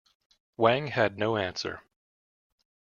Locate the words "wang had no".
0.57-1.37